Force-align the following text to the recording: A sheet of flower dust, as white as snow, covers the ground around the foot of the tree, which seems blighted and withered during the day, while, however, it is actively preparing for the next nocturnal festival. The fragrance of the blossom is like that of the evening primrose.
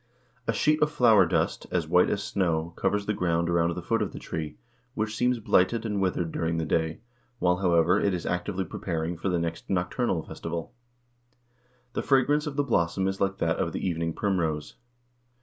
A 0.47 0.53
sheet 0.53 0.81
of 0.81 0.89
flower 0.89 1.27
dust, 1.27 1.67
as 1.69 1.87
white 1.87 2.09
as 2.09 2.23
snow, 2.23 2.73
covers 2.75 3.05
the 3.05 3.13
ground 3.13 3.51
around 3.51 3.75
the 3.75 3.83
foot 3.83 4.01
of 4.01 4.13
the 4.13 4.17
tree, 4.17 4.57
which 4.95 5.15
seems 5.15 5.37
blighted 5.37 5.85
and 5.85 6.01
withered 6.01 6.31
during 6.31 6.57
the 6.57 6.65
day, 6.65 7.01
while, 7.37 7.57
however, 7.57 7.99
it 7.99 8.11
is 8.11 8.25
actively 8.25 8.65
preparing 8.65 9.15
for 9.15 9.29
the 9.29 9.37
next 9.37 9.69
nocturnal 9.69 10.23
festival. 10.23 10.73
The 11.93 12.01
fragrance 12.01 12.47
of 12.47 12.55
the 12.55 12.63
blossom 12.63 13.07
is 13.07 13.21
like 13.21 13.37
that 13.37 13.57
of 13.57 13.73
the 13.73 13.87
evening 13.87 14.13
primrose. 14.13 14.75